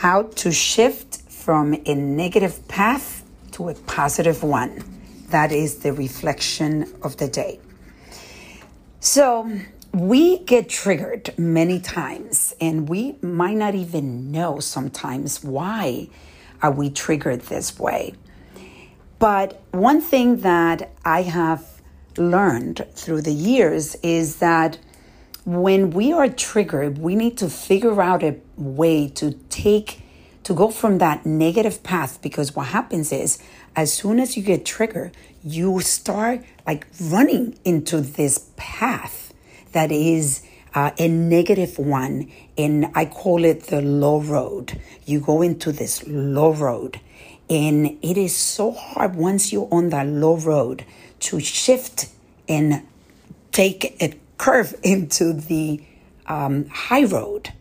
how 0.00 0.22
to 0.22 0.50
shift 0.50 1.20
from 1.28 1.74
a 1.84 1.94
negative 1.94 2.66
path 2.68 3.22
to 3.50 3.68
a 3.68 3.74
positive 3.74 4.42
one. 4.42 4.82
That 5.28 5.52
is 5.52 5.80
the 5.80 5.92
reflection 5.92 6.90
of 7.02 7.18
the 7.18 7.28
day. 7.28 7.60
So, 9.00 9.52
we 9.92 10.38
get 10.38 10.70
triggered 10.70 11.34
many 11.36 11.80
times 11.80 12.54
and 12.62 12.88
we 12.88 13.16
might 13.20 13.58
not 13.58 13.74
even 13.74 14.32
know 14.32 14.58
sometimes 14.58 15.44
why 15.44 16.08
are 16.62 16.72
we 16.72 16.88
triggered 16.88 17.42
this 17.42 17.78
way. 17.78 18.14
But 19.18 19.60
one 19.70 20.00
thing 20.00 20.38
that 20.38 20.92
I 21.04 21.20
have 21.24 21.82
learned 22.16 22.86
through 22.94 23.20
the 23.20 23.34
years 23.34 23.96
is 23.96 24.36
that 24.36 24.78
when 25.44 25.90
we 25.90 26.12
are 26.12 26.28
triggered, 26.28 26.98
we 26.98 27.14
need 27.14 27.38
to 27.38 27.48
figure 27.48 28.00
out 28.00 28.22
a 28.22 28.36
way 28.56 29.08
to 29.08 29.32
take, 29.48 30.02
to 30.44 30.54
go 30.54 30.70
from 30.70 30.98
that 30.98 31.24
negative 31.24 31.82
path 31.82 32.20
because 32.22 32.54
what 32.54 32.68
happens 32.68 33.12
is 33.12 33.42
as 33.74 33.92
soon 33.92 34.18
as 34.20 34.36
you 34.36 34.42
get 34.42 34.64
triggered, 34.64 35.16
you 35.42 35.80
start 35.80 36.42
like 36.66 36.86
running 37.00 37.58
into 37.64 38.00
this 38.00 38.50
path 38.56 39.32
that 39.72 39.90
is 39.90 40.42
uh, 40.74 40.90
a 40.98 41.08
negative 41.08 41.78
one. 41.78 42.30
And 42.58 42.86
I 42.94 43.06
call 43.06 43.44
it 43.44 43.64
the 43.64 43.80
low 43.80 44.20
road. 44.20 44.80
You 45.06 45.20
go 45.20 45.42
into 45.42 45.72
this 45.72 46.06
low 46.06 46.52
road. 46.52 47.00
And 47.48 47.98
it 48.02 48.16
is 48.16 48.36
so 48.36 48.70
hard 48.70 49.16
once 49.16 49.52
you're 49.52 49.68
on 49.72 49.90
that 49.90 50.06
low 50.06 50.36
road 50.36 50.84
to 51.20 51.40
shift 51.40 52.08
and 52.48 52.86
take 53.52 53.96
a 54.00 54.14
curve 54.40 54.74
into 54.82 55.34
the 55.34 55.84
um, 56.26 56.66
high 56.70 57.04
road 57.04 57.52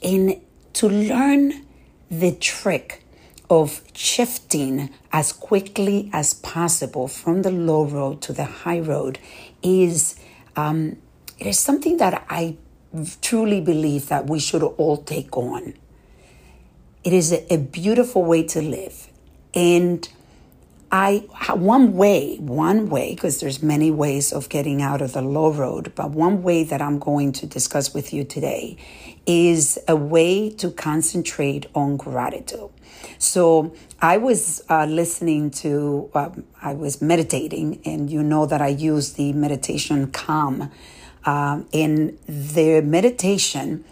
and 0.00 0.40
to 0.72 0.88
learn 0.88 1.66
the 2.08 2.30
trick 2.30 3.02
of 3.50 3.82
shifting 3.92 4.90
as 5.12 5.32
quickly 5.32 6.08
as 6.12 6.34
possible 6.34 7.08
from 7.08 7.42
the 7.42 7.50
low 7.50 7.84
road 7.84 8.22
to 8.22 8.32
the 8.32 8.44
high 8.44 8.78
road 8.78 9.18
is 9.60 10.14
um, 10.54 10.96
it 11.40 11.48
is 11.48 11.58
something 11.58 11.96
that 11.96 12.24
I 12.30 12.56
truly 13.20 13.60
believe 13.60 14.06
that 14.06 14.28
we 14.28 14.38
should 14.38 14.62
all 14.62 14.98
take 14.98 15.36
on. 15.36 15.74
It 17.02 17.12
is 17.12 17.32
a, 17.32 17.52
a 17.52 17.58
beautiful 17.58 18.22
way 18.22 18.44
to 18.44 18.62
live, 18.62 19.08
and 19.52 20.08
I 20.94 21.24
one 21.54 21.94
way, 21.94 22.36
one 22.36 22.90
way, 22.90 23.14
because 23.14 23.40
there's 23.40 23.62
many 23.62 23.90
ways 23.90 24.30
of 24.30 24.50
getting 24.50 24.82
out 24.82 25.00
of 25.00 25.14
the 25.14 25.22
low 25.22 25.50
road, 25.50 25.92
but 25.94 26.10
one 26.10 26.42
way 26.42 26.64
that 26.64 26.82
I'm 26.82 26.98
going 26.98 27.32
to 27.32 27.46
discuss 27.46 27.94
with 27.94 28.12
you 28.12 28.24
today 28.24 28.76
is 29.24 29.78
a 29.88 29.96
way 29.96 30.50
to 30.50 30.70
concentrate 30.70 31.64
on 31.74 31.96
gratitude. 31.96 32.68
So 33.16 33.74
I 34.02 34.18
was 34.18 34.62
uh, 34.68 34.84
listening 34.84 35.50
to, 35.62 36.10
uh, 36.14 36.28
I 36.60 36.74
was 36.74 37.00
meditating, 37.00 37.80
and 37.86 38.10
you 38.10 38.22
know 38.22 38.44
that 38.44 38.60
I 38.60 38.68
use 38.68 39.14
the 39.14 39.32
meditation 39.32 40.10
calm. 40.10 40.70
Um, 41.24 41.68
and 41.72 42.18
the 42.26 42.82
meditation 42.82 43.84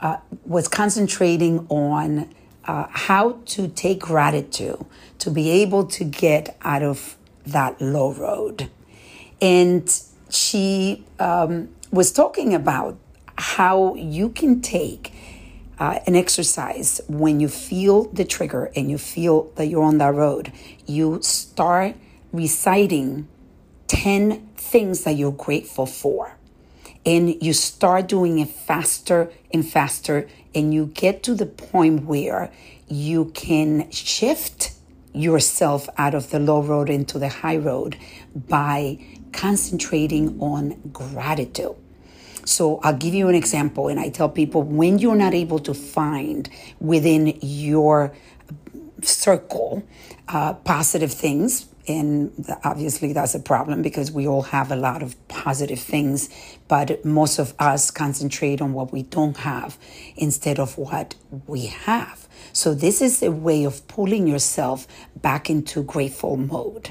uh, 0.00 0.18
was 0.46 0.66
concentrating 0.66 1.66
on 1.68 2.32
uh, 2.64 2.86
how 2.90 3.38
to 3.46 3.68
take 3.68 4.00
gratitude 4.00 4.84
to 5.18 5.30
be 5.30 5.50
able 5.50 5.86
to 5.86 6.04
get 6.04 6.56
out 6.62 6.82
of 6.82 7.16
that 7.46 7.80
low 7.80 8.12
road. 8.12 8.70
And 9.40 9.88
she 10.30 11.04
um, 11.18 11.68
was 11.90 12.12
talking 12.12 12.54
about 12.54 12.98
how 13.36 13.94
you 13.94 14.28
can 14.30 14.60
take 14.60 15.12
uh, 15.78 16.00
an 16.06 16.16
exercise 16.16 17.00
when 17.08 17.40
you 17.40 17.48
feel 17.48 18.04
the 18.12 18.24
trigger 18.24 18.70
and 18.74 18.90
you 18.90 18.98
feel 18.98 19.50
that 19.54 19.66
you're 19.68 19.84
on 19.84 19.98
that 19.98 20.14
road. 20.14 20.52
You 20.86 21.20
start 21.22 21.94
reciting 22.32 23.28
10 23.86 24.48
things 24.56 25.04
that 25.04 25.12
you're 25.12 25.32
grateful 25.32 25.86
for. 25.86 26.36
And 27.06 27.40
you 27.42 27.52
start 27.52 28.08
doing 28.08 28.38
it 28.38 28.50
faster 28.50 29.30
and 29.52 29.66
faster, 29.66 30.28
and 30.58 30.74
you 30.74 30.86
get 30.86 31.22
to 31.22 31.34
the 31.34 31.46
point 31.46 32.04
where 32.04 32.50
you 32.88 33.26
can 33.26 33.88
shift 33.90 34.72
yourself 35.12 35.88
out 35.96 36.14
of 36.14 36.30
the 36.30 36.38
low 36.38 36.60
road 36.62 36.90
into 36.90 37.18
the 37.18 37.28
high 37.28 37.56
road 37.56 37.96
by 38.34 38.98
concentrating 39.32 40.40
on 40.40 40.80
gratitude. 40.92 41.76
So 42.44 42.80
I'll 42.82 42.96
give 42.96 43.14
you 43.14 43.28
an 43.28 43.34
example, 43.34 43.88
and 43.88 44.00
I 44.00 44.08
tell 44.08 44.28
people 44.28 44.62
when 44.62 44.98
you're 44.98 45.14
not 45.14 45.34
able 45.34 45.60
to 45.60 45.74
find 45.74 46.48
within 46.80 47.38
your 47.40 48.12
circle 49.02 49.84
uh, 50.28 50.54
positive 50.54 51.12
things, 51.12 51.66
and 51.88 52.32
obviously 52.64 53.12
that's 53.12 53.34
a 53.34 53.40
problem 53.40 53.82
because 53.82 54.12
we 54.12 54.26
all 54.26 54.42
have 54.42 54.70
a 54.70 54.76
lot 54.76 55.02
of 55.02 55.16
positive 55.28 55.80
things, 55.80 56.28
but 56.68 57.04
most 57.04 57.38
of 57.38 57.54
us 57.58 57.90
concentrate 57.90 58.60
on 58.60 58.72
what 58.72 58.92
we 58.92 59.02
don't 59.02 59.38
have 59.38 59.78
instead 60.16 60.58
of 60.58 60.76
what 60.76 61.14
we 61.46 61.66
have. 61.66 62.28
So, 62.52 62.74
this 62.74 63.00
is 63.02 63.22
a 63.22 63.30
way 63.30 63.64
of 63.64 63.86
pulling 63.88 64.26
yourself 64.26 64.86
back 65.16 65.50
into 65.50 65.82
grateful 65.82 66.36
mode 66.36 66.90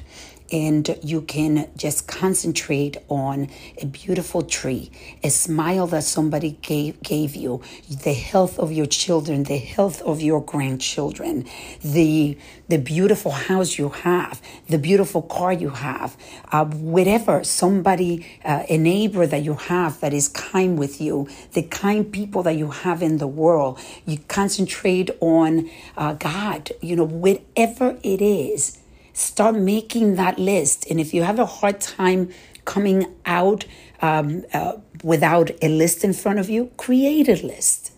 and 0.52 0.98
you 1.04 1.22
can 1.22 1.70
just 1.76 2.08
concentrate 2.08 2.98
on 3.10 3.50
a 3.82 3.86
beautiful 3.86 4.42
tree, 4.42 4.92
a 5.24 5.30
smile 5.30 5.88
that 5.88 6.04
somebody 6.04 6.58
gave, 6.62 7.02
gave 7.02 7.36
you, 7.36 7.62
the 8.04 8.14
health 8.14 8.58
of 8.60 8.72
your 8.72 8.86
children, 8.86 9.44
the 9.44 9.58
health 9.58 10.02
of 10.04 10.22
your 10.22 10.42
grandchildren, 10.42 11.46
the, 11.84 12.38
the 12.70 12.78
beautiful 12.78 13.32
house 13.32 13.78
you 13.78 13.90
have, 13.90 14.42
the 14.68 14.78
beautiful 14.78 15.22
car 15.22 15.52
you 15.52 15.70
have, 15.70 16.16
uh, 16.52 16.66
whatever, 16.66 17.44
somebody, 17.44 18.26
uh, 18.46 18.64
a 18.70 18.78
neighbor 18.78 19.28
that 19.28 19.44
you 19.44 19.56
have 19.56 20.00
that 20.00 20.14
is 20.14 20.30
kind 20.30 20.80
with 20.80 21.02
you, 21.02 21.28
the 21.54 21.64
kind 21.64 22.12
people 22.12 22.44
that 22.44 22.56
you 22.56 22.72
have 22.72 23.02
in 23.02 23.18
the 23.18 23.28
world. 23.28 23.80
You 24.06 24.20
concentrate 24.28 25.10
on 25.20 25.70
uh, 25.98 26.14
God, 26.14 26.72
you 26.82 26.96
know, 26.96 27.06
whatever 27.06 27.98
it 28.04 28.22
is 28.22 28.80
Start 29.18 29.56
making 29.56 30.14
that 30.14 30.38
list. 30.38 30.86
And 30.92 31.00
if 31.00 31.12
you 31.12 31.24
have 31.24 31.40
a 31.40 31.46
hard 31.48 31.82
time 31.82 32.30
coming 32.66 33.16
out 33.26 33.66
um, 34.00 34.46
uh, 34.54 34.74
without 35.04 35.50
a 35.60 35.70
list 35.70 36.04
in 36.04 36.14
front 36.14 36.38
of 36.38 36.52
you, 36.52 36.70
create 36.78 37.28
a 37.28 37.44
list. 37.44 37.92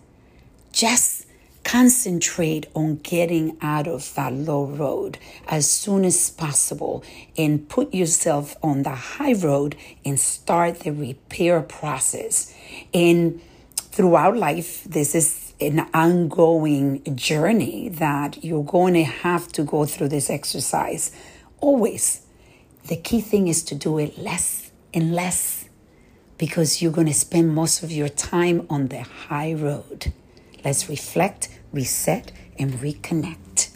Just 0.72 1.26
concentrate 1.66 2.68
on 2.74 2.96
getting 3.00 3.58
out 3.62 3.86
of 3.86 4.16
that 4.16 4.32
low 4.32 4.66
road 4.66 5.18
as 5.50 5.70
soon 5.70 6.06
as 6.06 6.30
possible 6.30 7.04
and 7.38 7.68
put 7.68 7.94
yourself 7.94 8.56
on 8.64 8.84
the 8.84 8.96
high 8.96 9.34
road 9.34 9.76
and 10.06 10.18
start 10.18 10.80
the 10.80 10.92
repair 10.92 11.62
process. 11.62 12.56
And 12.94 13.42
throughout 13.76 14.38
life, 14.38 14.86
this 14.86 15.14
is 15.14 15.49
an 15.62 15.88
ongoing 15.94 17.04
journey 17.16 17.90
that 17.90 18.44
you're 18.44 18.64
going 18.64 18.94
to 18.94 19.04
have 19.04 19.52
to 19.54 19.64
go 19.64 19.86
through 19.86 20.10
this 20.10 20.30
exercise. 20.30 21.12
Always. 21.60 22.22
The 22.88 22.96
key 22.96 23.22
thing 23.22 23.48
is 23.48 23.64
to 23.64 23.76
do 23.76 23.98
it 24.00 24.18
less 24.18 24.72
and 24.94 25.14
less 25.14 25.68
because 26.38 26.82
you're 26.82 26.92
going 26.92 27.08
to 27.08 27.14
spend 27.14 27.54
most 27.54 27.84
of 27.84 27.92
your 27.92 28.10
time 28.10 28.66
on 28.70 28.88
the 28.88 29.02
high 29.02 29.54
road. 29.54 30.14
Let's 30.64 30.90
reflect, 30.90 31.50
reset, 31.72 32.32
and 32.58 32.74
reconnect. 32.74 33.69